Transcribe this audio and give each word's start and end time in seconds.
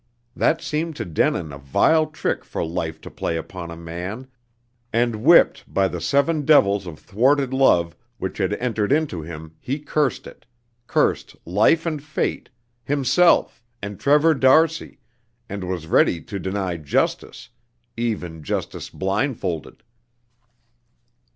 That 0.35 0.63
seemed 0.63 0.95
to 0.95 1.05
Denin 1.05 1.51
a 1.53 1.59
vile 1.59 2.07
trick 2.07 2.43
for 2.43 2.65
life 2.65 2.99
to 3.01 3.11
play 3.11 3.37
upon 3.37 3.69
a 3.69 3.77
man, 3.77 4.25
and 4.91 5.17
whipped 5.17 5.71
by 5.71 5.87
the 5.87 6.01
seven 6.01 6.41
devils 6.43 6.87
of 6.87 6.97
thwarted 6.97 7.53
love 7.53 7.95
which 8.17 8.39
had 8.39 8.53
entered 8.53 8.91
into 8.91 9.21
him 9.21 9.53
he 9.59 9.77
cursed 9.77 10.25
it; 10.25 10.47
cursed 10.87 11.35
life 11.45 11.85
and 11.85 12.01
fate, 12.01 12.49
himself 12.83 13.63
and 13.79 13.99
Trevor 13.99 14.33
d'Arcy, 14.33 14.97
and 15.47 15.63
was 15.63 15.85
ready 15.85 16.19
to 16.19 16.39
deny 16.39 16.77
Justice, 16.77 17.49
even 17.95 18.41
Justice 18.41 18.89
blindfolded. 18.89 19.83